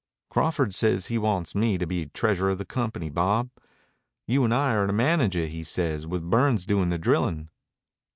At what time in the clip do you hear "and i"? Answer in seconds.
4.43-4.73